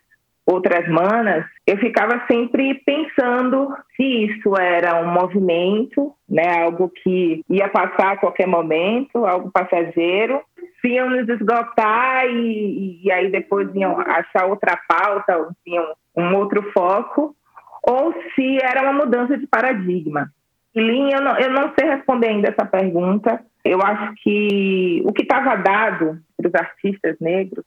[0.47, 7.69] outras manas, eu ficava sempre pensando se isso era um movimento, né, algo que ia
[7.69, 10.43] passar a qualquer momento, algo passageiro,
[10.81, 16.35] se iam nos esgotar e, e aí depois iam achar outra pauta, ou tinham um
[16.37, 17.35] outro foco,
[17.83, 20.31] ou se era uma mudança de paradigma.
[20.75, 23.41] Lin, eu não, eu não sei responder ainda essa pergunta.
[23.65, 27.65] Eu acho que o que estava dado para os artistas negros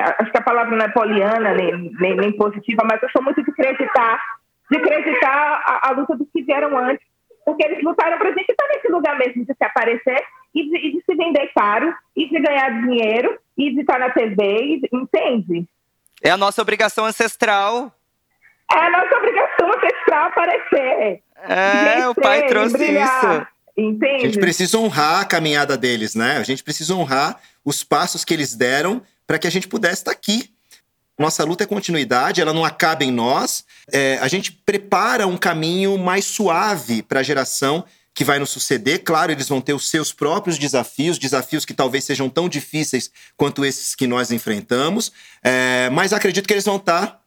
[0.00, 3.42] acho que a palavra não é poliana nem, nem, nem, positiva, mas eu sou muito
[3.42, 4.20] de acreditar,
[4.70, 7.06] de acreditar a, a luta dos que vieram antes,
[7.44, 10.24] porque eles lutaram para a gente estar nesse lugar mesmo de se aparecer
[10.54, 14.10] e de, e de, se vender caro e de ganhar dinheiro e de estar na
[14.10, 15.66] TV, entende?
[16.22, 17.92] É a nossa obrigação ancestral.
[18.72, 21.22] É a nossa obrigação ancestral aparecer.
[21.36, 23.06] É, o pai trouxe brilhar.
[23.06, 23.51] isso.
[23.76, 24.16] Entende?
[24.16, 26.36] A gente precisa honrar a caminhada deles, né?
[26.36, 30.10] A gente precisa honrar os passos que eles deram para que a gente pudesse estar
[30.10, 30.50] aqui.
[31.18, 33.64] Nossa luta é continuidade, ela não acaba em nós.
[33.90, 39.02] É, a gente prepara um caminho mais suave para a geração que vai nos suceder.
[39.04, 43.64] Claro, eles vão ter os seus próprios desafios, desafios que talvez sejam tão difíceis quanto
[43.64, 47.21] esses que nós enfrentamos, é, mas acredito que eles vão estar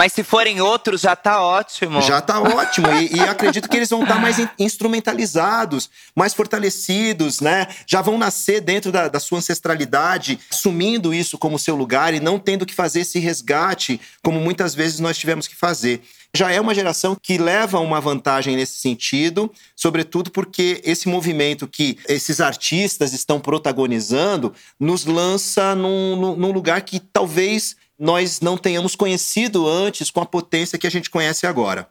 [0.00, 2.00] mas se forem outros, já tá ótimo.
[2.00, 2.90] Já tá ótimo.
[2.90, 7.66] E, e acredito que eles vão estar tá mais instrumentalizados, mais fortalecidos, né?
[7.86, 12.38] Já vão nascer dentro da, da, sua ancestralidade, assumindo isso como seu lugar e não
[12.38, 16.00] tendo que fazer esse resgate, como muitas vezes nós tivemos que fazer.
[16.34, 21.98] já é uma geração que leva uma vantagem nesse sentido, sobretudo porque esse movimento que
[22.08, 29.68] esses artistas estão protagonizando nos lança num, num lugar que talvez nós não tenhamos conhecido
[29.68, 31.86] antes com a potência que a gente conhece agora.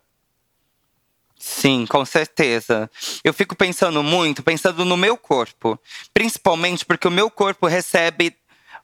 [1.37, 2.89] Sim, com certeza.
[3.23, 5.79] Eu fico pensando muito, pensando no meu corpo,
[6.13, 8.35] principalmente porque o meu corpo recebe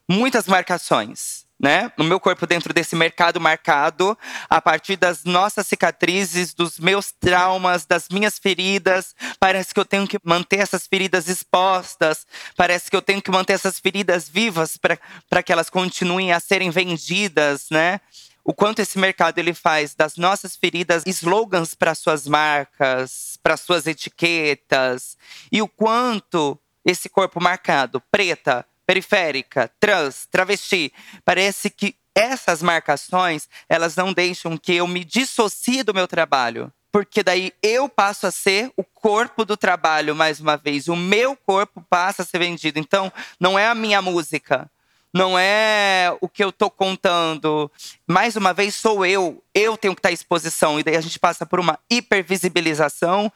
[0.08, 1.92] muitas marcações né?
[1.98, 4.18] No meu corpo, dentro desse mercado marcado,
[4.50, 9.16] a partir das nossas cicatrizes, dos meus traumas, das minhas feridas.
[9.40, 13.54] Parece que eu tenho que manter essas feridas expostas, parece que eu tenho que manter
[13.54, 18.02] essas feridas vivas para que elas continuem a serem vendidas, né?
[18.44, 23.88] O quanto esse mercado ele faz das nossas feridas slogans para suas marcas, para suas
[23.88, 25.18] etiquetas,
[25.52, 30.94] e o quanto esse corpo marcado, preta, periférica, trans, travesti.
[31.24, 36.72] Parece que essas marcações, elas não deixam que eu me dissocie do meu trabalho.
[36.92, 40.88] Porque daí eu passo a ser o corpo do trabalho mais uma vez.
[40.88, 42.80] O meu corpo passa a ser vendido.
[42.80, 44.72] Então, não é a minha música.
[45.14, 47.70] Não é o que eu tô contando.
[48.08, 49.44] Mais uma vez, sou eu.
[49.54, 50.80] Eu tenho que estar em exposição.
[50.80, 53.30] E daí a gente passa por uma hipervisibilização,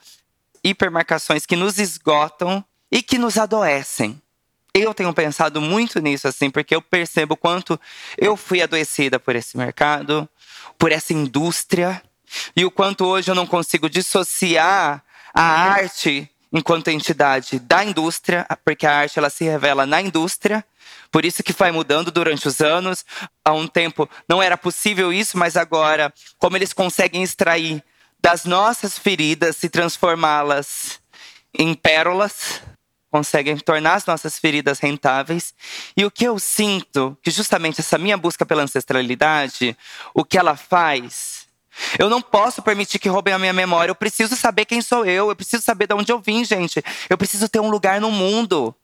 [0.64, 4.20] hipermarcações que nos esgotam e que nos adoecem.
[4.72, 7.78] Eu tenho pensado muito nisso, assim, porque eu percebo quanto
[8.16, 10.28] eu fui adoecida por esse mercado,
[10.78, 12.00] por essa indústria,
[12.54, 15.02] e o quanto hoje eu não consigo dissociar
[15.34, 20.64] a arte enquanto entidade da indústria, porque a arte ela se revela na indústria.
[21.10, 23.04] Por isso que foi mudando durante os anos.
[23.44, 27.82] Há um tempo não era possível isso, mas agora, como eles conseguem extrair
[28.20, 31.00] das nossas feridas e transformá-las
[31.52, 32.62] em pérolas,
[33.10, 35.52] conseguem tornar as nossas feridas rentáveis.
[35.96, 39.76] E o que eu sinto, que justamente essa minha busca pela ancestralidade,
[40.14, 41.46] o que ela faz,
[41.98, 43.90] eu não posso permitir que roubem a minha memória.
[43.90, 46.82] Eu preciso saber quem sou eu, eu preciso saber de onde eu vim, gente.
[47.08, 48.74] Eu preciso ter um lugar no mundo.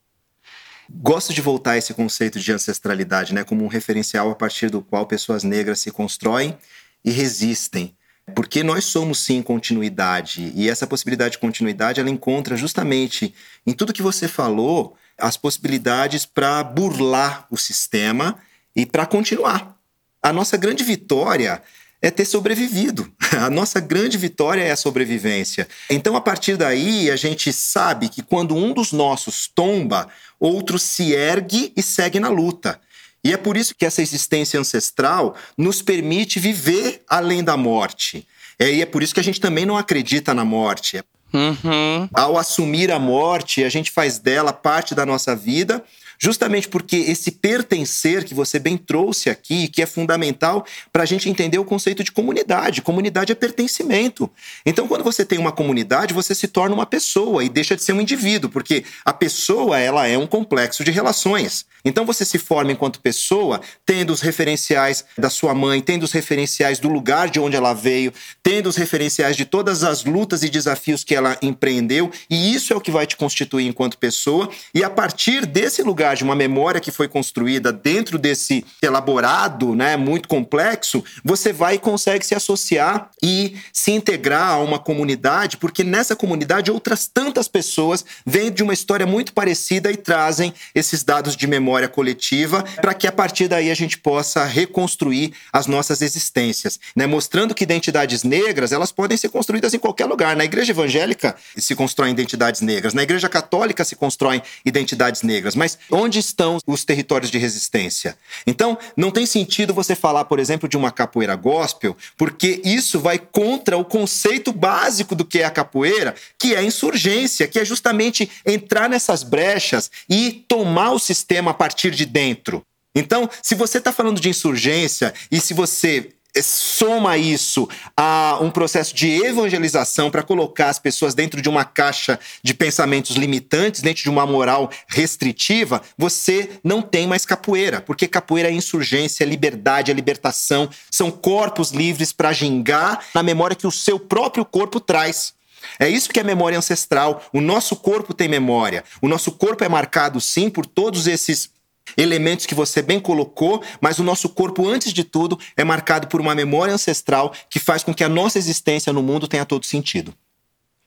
[0.89, 4.81] Gosto de voltar a esse conceito de ancestralidade, né, como um referencial a partir do
[4.81, 6.57] qual pessoas negras se constroem
[7.05, 7.97] e resistem
[8.35, 13.35] porque nós somos sim continuidade e essa possibilidade de continuidade ela encontra justamente
[13.67, 18.39] em tudo que você falou as possibilidades para burlar o sistema
[18.75, 19.77] e para continuar.
[20.23, 21.63] A nossa grande vitória
[22.03, 23.11] é ter sobrevivido.
[23.37, 25.69] A nossa grande vitória é a sobrevivência.
[25.91, 30.09] Então, a partir daí, a gente sabe que quando um dos nossos tomba,
[30.39, 32.81] outro se ergue e segue na luta.
[33.27, 38.25] E é por isso que essa existência ancestral nos permite viver além da morte.
[38.57, 41.03] É, e é por isso que a gente também não acredita na morte.
[41.33, 42.09] Uhum.
[42.15, 45.83] Ao assumir a morte, a gente faz dela parte da nossa vida
[46.19, 51.29] Justamente porque esse pertencer que você bem trouxe aqui, que é fundamental para a gente
[51.29, 52.83] entender o conceito de comunidade.
[52.83, 54.31] Comunidade é pertencimento.
[54.65, 57.93] Então, quando você tem uma comunidade, você se torna uma pessoa e deixa de ser
[57.93, 61.67] um indivíduo, porque a pessoa ela é um complexo de relações.
[61.85, 66.79] Então, você se forma enquanto pessoa, tendo os referenciais da sua mãe, tendo os referenciais
[66.79, 71.05] do lugar de onde ela veio, tendo os referenciais de todas as lutas e desafios
[71.05, 74.51] que ela empreendeu, e isso é o que vai te constituir enquanto pessoa.
[74.75, 79.97] E a partir desse lugar de uma memória que foi construída dentro desse elaborado, né,
[79.97, 85.83] muito complexo, você vai e consegue se associar e se integrar a uma comunidade, porque
[85.83, 91.37] nessa comunidade outras tantas pessoas vêm de uma história muito parecida e trazem esses dados
[91.37, 96.79] de memória coletiva para que a partir daí a gente possa reconstruir as nossas existências,
[96.95, 100.37] né, mostrando que identidades negras elas podem ser construídas em qualquer lugar.
[100.37, 105.79] Na igreja evangélica se constroem identidades negras, na igreja católica se constroem identidades negras, mas
[105.97, 108.19] onde estão os territórios de resistência.
[108.47, 113.19] Então, não tem sentido você falar, por exemplo, de uma capoeira gospel, porque isso vai
[113.19, 117.65] contra o conceito básico do que é a capoeira, que é a insurgência, que é
[117.65, 122.63] justamente entrar nessas brechas e tomar o sistema a partir de dentro.
[122.95, 126.11] Então, se você está falando de insurgência e se você
[126.43, 132.19] soma isso a um processo de evangelização para colocar as pessoas dentro de uma caixa
[132.43, 138.49] de pensamentos limitantes, dentro de uma moral restritiva, você não tem mais capoeira, porque capoeira
[138.49, 143.73] é insurgência, é liberdade, é libertação, são corpos livres para gingar na memória que o
[143.73, 145.35] seu próprio corpo traz.
[145.79, 147.23] É isso que é memória ancestral.
[147.33, 148.85] O nosso corpo tem memória.
[149.01, 151.51] O nosso corpo é marcado, sim, por todos esses
[151.97, 156.21] elementos que você bem colocou, mas o nosso corpo, antes de tudo, é marcado por
[156.21, 160.13] uma memória ancestral que faz com que a nossa existência no mundo tenha todo sentido.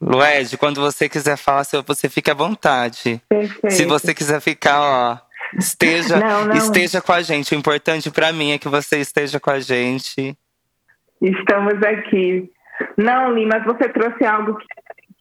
[0.01, 3.21] Lued, quando você quiser falar, você fica à vontade.
[3.27, 3.71] Perfeito.
[3.71, 5.17] Se você quiser ficar, ó,
[5.57, 6.55] esteja, Não, não.
[6.55, 7.53] esteja com a gente.
[7.53, 10.37] O importante para mim é que você esteja com a gente.
[11.21, 12.49] Estamos aqui.
[12.97, 14.65] Não, Lima, você trouxe algo que,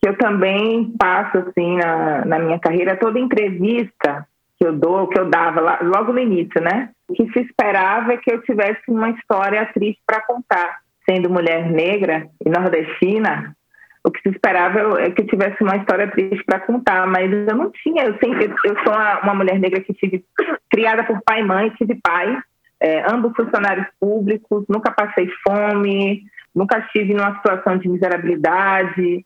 [0.00, 2.96] que eu também passo assim na, na minha carreira.
[2.96, 4.27] Toda entrevista
[4.58, 6.90] que eu dou, que eu dava lá, logo no início, né?
[7.08, 10.80] O que se esperava é que eu tivesse uma história triste para contar.
[11.08, 13.56] Sendo mulher negra e nordestina,
[14.04, 17.56] o que se esperava é que eu tivesse uma história triste para contar, mas eu
[17.56, 18.04] não tinha.
[18.04, 20.24] Eu, sempre, eu sou uma, uma mulher negra que tive
[20.70, 22.38] criada por pai e mãe, tive pai,
[22.80, 26.22] é, ambos funcionários públicos, nunca passei fome,
[26.54, 29.24] nunca estive numa situação de miserabilidade.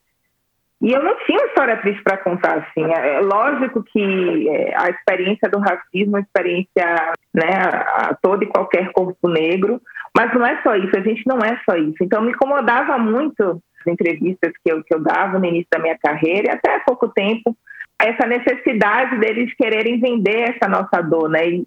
[0.82, 2.84] E eu não tinha história triste para contar, assim.
[2.92, 7.54] É, é lógico que é, a experiência do racismo, a experiência, né,
[7.94, 9.80] a todo e qualquer corpo negro,
[10.16, 12.02] mas não é só isso, a gente não é só isso.
[12.02, 15.96] Então me incomodava muito as entrevistas que eu, que eu dava no início da minha
[15.96, 17.56] carreira, e até há pouco tempo,
[18.00, 21.48] essa necessidade deles quererem vender essa nossa dor, né?
[21.48, 21.66] E,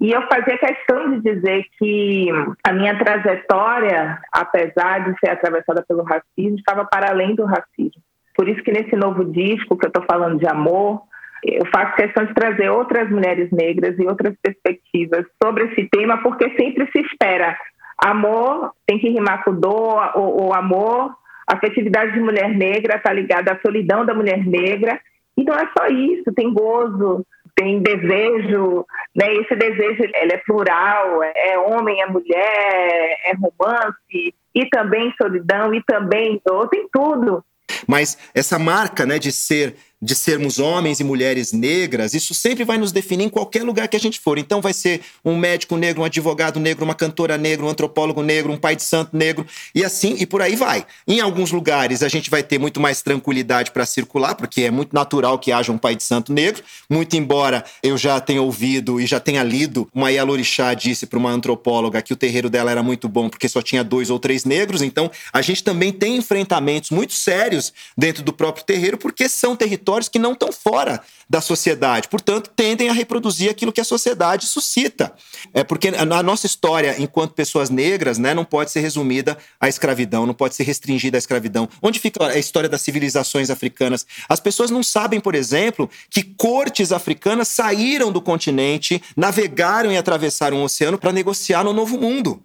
[0.00, 2.28] e eu fazia questão de dizer que
[2.64, 8.02] a minha trajetória, apesar de ser atravessada pelo racismo, estava para além do racismo.
[8.38, 11.02] Por isso que nesse novo disco que eu estou falando de amor,
[11.44, 16.48] eu faço questão de trazer outras mulheres negras e outras perspectivas sobre esse tema, porque
[16.56, 17.56] sempre se espera
[17.98, 21.12] amor tem que rimar com dor, ou, ou amor,
[21.46, 25.00] a afetividade de mulher negra está ligada à solidão da mulher negra,
[25.36, 27.24] e não é só isso, tem gozo,
[27.54, 28.84] tem desejo,
[29.14, 29.34] né?
[29.34, 35.82] Esse desejo ele é plural, é homem, é mulher, é romance, e também solidão, e
[35.84, 37.44] também dor, tem tudo.
[37.86, 42.78] Mas essa marca, né, de ser de sermos homens e mulheres negras, isso sempre vai
[42.78, 44.38] nos definir em qualquer lugar que a gente for.
[44.38, 48.52] Então vai ser um médico negro, um advogado negro, uma cantora negra, um antropólogo negro,
[48.52, 49.44] um pai de santo negro
[49.74, 50.86] e assim e por aí vai.
[51.06, 54.94] Em alguns lugares a gente vai ter muito mais tranquilidade para circular, porque é muito
[54.94, 59.06] natural que haja um pai de santo negro, muito embora eu já tenha ouvido e
[59.06, 63.08] já tenha lido uma Yalorixá disse para uma antropóloga que o terreiro dela era muito
[63.08, 67.14] bom porque só tinha dois ou três negros, então a gente também tem enfrentamentos muito
[67.14, 72.08] sérios dentro do próprio terreiro porque são territórios territórios que não estão fora da sociedade,
[72.08, 75.12] portanto, tendem a reproduzir aquilo que a sociedade suscita.
[75.54, 80.26] É porque a nossa história, enquanto pessoas negras, né, não pode ser resumida à escravidão,
[80.26, 81.68] não pode ser restringida à escravidão.
[81.80, 84.06] Onde fica a história das civilizações africanas?
[84.28, 90.58] As pessoas não sabem, por exemplo, que cortes africanas saíram do continente, navegaram e atravessaram
[90.58, 92.42] o oceano para negociar no Novo Mundo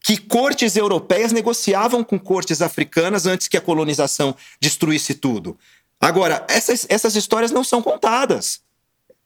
[0.00, 5.58] que cortes europeias negociavam com cortes africanas antes que a colonização destruísse tudo.
[6.00, 8.60] Agora, essas, essas histórias não são contadas.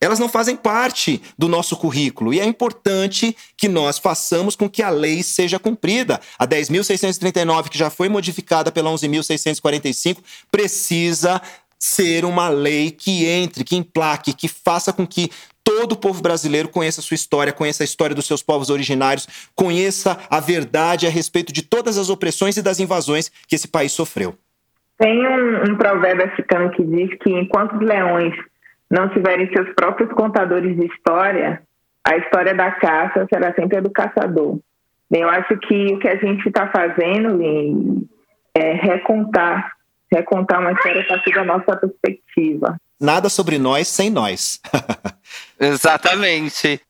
[0.00, 4.82] Elas não fazem parte do nosso currículo e é importante que nós façamos com que
[4.82, 6.20] a lei seja cumprida.
[6.36, 10.18] A 10.639, que já foi modificada pela 11.645,
[10.50, 11.40] precisa
[11.78, 15.30] ser uma lei que entre, que emplaque, que faça com que
[15.62, 19.28] todo o povo brasileiro conheça a sua história, conheça a história dos seus povos originários,
[19.54, 23.92] conheça a verdade a respeito de todas as opressões e das invasões que esse país
[23.92, 24.36] sofreu.
[24.99, 28.34] Tem um, um provérbio africano que diz que enquanto os leões
[28.90, 31.62] não tiverem seus próprios contadores de história,
[32.05, 34.59] a história da caça será sempre a do caçador.
[35.11, 38.09] Eu acho que o que a gente está fazendo, Lin,
[38.55, 39.72] é recontar,
[40.12, 42.76] recontar uma história a partir da nossa perspectiva.
[43.01, 44.61] Nada sobre nós sem nós.
[45.61, 46.80] Exatamente.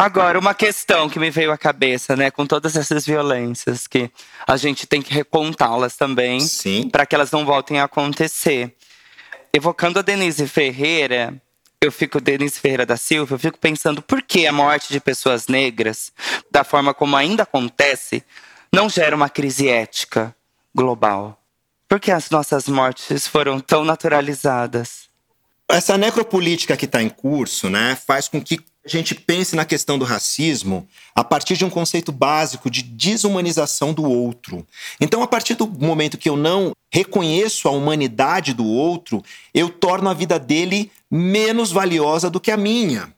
[0.00, 4.10] Agora, uma questão que me veio à cabeça, né, com todas essas violências, que
[4.46, 6.40] a gente tem que recontá-las também,
[6.90, 8.74] para que elas não voltem a acontecer.
[9.52, 11.34] Evocando a Denise Ferreira,
[11.82, 15.48] eu fico, Denise Ferreira da Silva, eu fico pensando por que a morte de pessoas
[15.48, 16.10] negras,
[16.50, 18.24] da forma como ainda acontece,
[18.72, 20.34] não gera uma crise ética
[20.74, 21.38] global?
[21.86, 25.10] Por que as nossas mortes foram tão naturalizadas?
[25.68, 29.98] Essa necropolítica que está em curso, né, faz com que a gente pense na questão
[29.98, 34.66] do racismo a partir de um conceito básico de desumanização do outro.
[35.00, 39.22] Então, a partir do momento que eu não reconheço a humanidade do outro,
[39.52, 43.12] eu torno a vida dele menos valiosa do que a minha.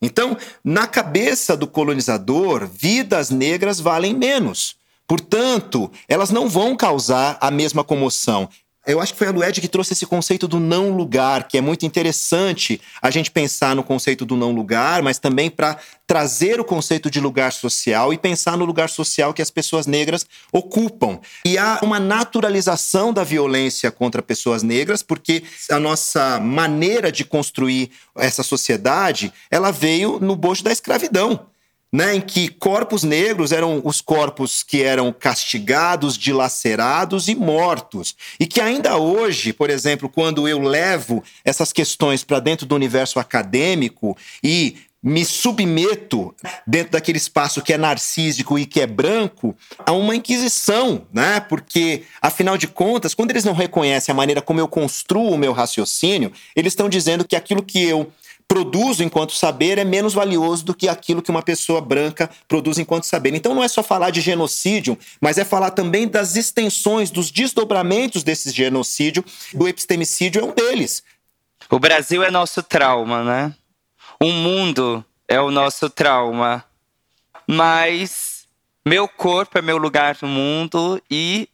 [0.00, 4.76] Então, na cabeça do colonizador, vidas negras valem menos.
[5.06, 8.48] Portanto, elas não vão causar a mesma comoção.
[8.88, 11.60] Eu acho que foi a Lued que trouxe esse conceito do não lugar, que é
[11.60, 15.76] muito interessante a gente pensar no conceito do não lugar, mas também para
[16.06, 20.24] trazer o conceito de lugar social e pensar no lugar social que as pessoas negras
[20.50, 21.20] ocupam.
[21.44, 27.90] E há uma naturalização da violência contra pessoas negras, porque a nossa maneira de construir
[28.16, 31.46] essa sociedade, ela veio no bojo da escravidão
[31.92, 38.14] né, em que corpos negros eram os corpos que eram castigados, dilacerados e mortos.
[38.38, 43.18] E que ainda hoje, por exemplo, quando eu levo essas questões para dentro do universo
[43.18, 46.34] acadêmico e me submeto
[46.66, 51.38] dentro daquele espaço que é narcísico e que é branco a uma inquisição, né?
[51.38, 55.52] Porque afinal de contas, quando eles não reconhecem a maneira como eu construo o meu
[55.52, 58.12] raciocínio, eles estão dizendo que aquilo que eu
[58.48, 63.04] produzo enquanto saber é menos valioso do que aquilo que uma pessoa branca produz enquanto
[63.04, 63.34] saber.
[63.34, 68.22] Então não é só falar de genocídio, mas é falar também das extensões, dos desdobramentos
[68.22, 69.22] desse genocídio.
[69.54, 71.02] O epistemicídio é um deles.
[71.70, 73.54] O Brasil é nosso trauma, né?
[74.18, 76.64] O mundo é o nosso trauma.
[77.46, 78.46] Mas
[78.84, 81.48] meu corpo é meu lugar no mundo e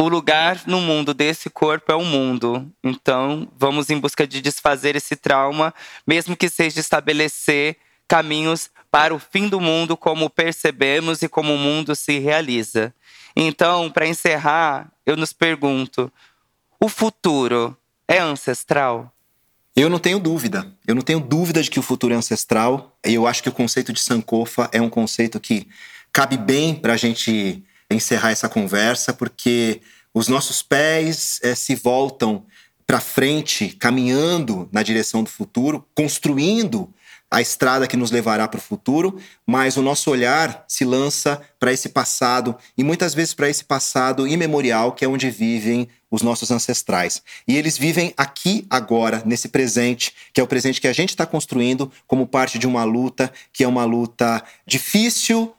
[0.00, 2.66] o lugar no mundo desse corpo é o mundo.
[2.82, 5.74] Então, vamos em busca de desfazer esse trauma,
[6.06, 7.76] mesmo que seja estabelecer
[8.08, 12.94] caminhos para o fim do mundo, como percebemos e como o mundo se realiza.
[13.36, 16.10] Então, para encerrar, eu nos pergunto:
[16.80, 17.76] o futuro
[18.08, 19.12] é ancestral?
[19.76, 20.66] Eu não tenho dúvida.
[20.86, 22.96] Eu não tenho dúvida de que o futuro é ancestral.
[23.04, 25.68] E eu acho que o conceito de Sankofa é um conceito que
[26.10, 29.80] cabe bem para a gente encerrar essa conversa, porque
[30.14, 32.44] os nossos pés é, se voltam
[32.86, 36.92] para frente, caminhando na direção do futuro, construindo
[37.30, 41.72] a estrada que nos levará para o futuro, mas o nosso olhar se lança para
[41.72, 46.50] esse passado e muitas vezes para esse passado imemorial que é onde vivem os nossos
[46.50, 47.22] ancestrais.
[47.46, 51.24] E eles vivem aqui, agora, nesse presente, que é o presente que a gente está
[51.24, 55.54] construindo como parte de uma luta que é uma luta difícil,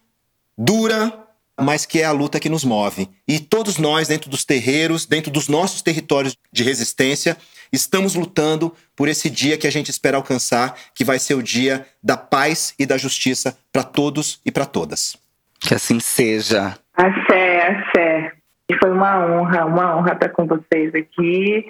[0.58, 1.21] dura,
[1.60, 3.10] mas que é a luta que nos move.
[3.28, 7.38] E todos nós, dentro dos terreiros, dentro dos nossos territórios de resistência,
[7.72, 11.86] estamos lutando por esse dia que a gente espera alcançar, que vai ser o dia
[12.04, 15.16] da paz e da justiça para todos e para todas.
[15.60, 16.78] Que assim seja.
[16.96, 18.32] Axé, axé.
[18.80, 21.66] Foi uma honra, uma honra estar com vocês aqui.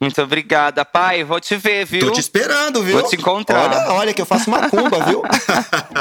[0.00, 1.22] Muito obrigada, pai.
[1.22, 2.06] Vou te ver, viu?
[2.06, 2.98] Tô te esperando, viu?
[2.98, 3.70] Vou te encontrar.
[3.70, 5.22] Olha, olha que eu faço uma cumba, viu?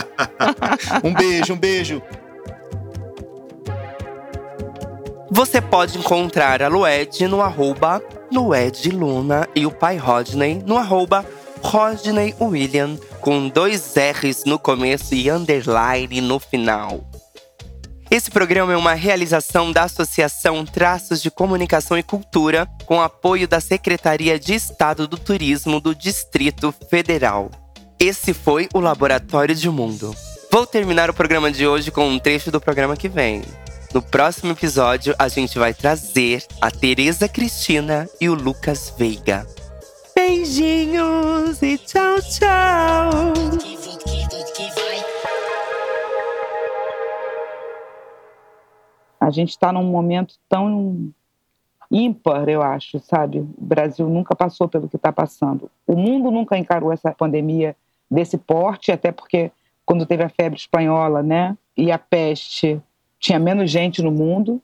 [1.04, 2.02] um beijo, um beijo.
[5.34, 11.26] Você pode encontrar a Lued no arroba Luna e o pai Rodney no arroba
[11.64, 17.10] Rodney William, com dois R's no começo e underline no final.
[18.12, 23.62] Esse programa é uma realização da Associação Traços de Comunicação e Cultura, com apoio da
[23.62, 27.50] Secretaria de Estado do Turismo do Distrito Federal.
[27.98, 30.14] Esse foi o Laboratório de Mundo.
[30.52, 33.44] Vou terminar o programa de hoje com um trecho do programa que vem.
[33.94, 39.46] No próximo episódio, a gente vai trazer a Tereza Cristina e o Lucas Veiga.
[40.16, 43.34] Beijinhos e tchau, tchau!
[49.20, 51.12] A gente está num momento tão
[51.92, 53.40] ímpar, eu acho, sabe?
[53.40, 55.70] O Brasil nunca passou pelo que está passando.
[55.86, 57.76] O mundo nunca encarou essa pandemia
[58.10, 59.52] desse porte, até porque
[59.86, 62.82] quando teve a febre espanhola, né, e a peste,
[63.22, 64.60] tinha menos gente no mundo,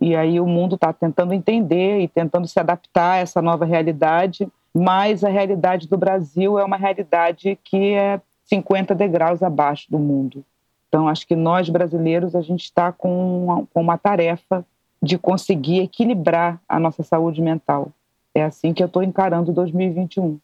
[0.00, 4.48] e aí o mundo está tentando entender e tentando se adaptar a essa nova realidade,
[4.74, 10.42] mas a realidade do Brasil é uma realidade que é 50 degraus abaixo do mundo.
[10.88, 14.64] Então, acho que nós brasileiros, a gente está com uma, com uma tarefa
[15.02, 17.92] de conseguir equilibrar a nossa saúde mental.
[18.34, 20.38] É assim que eu estou encarando 2021.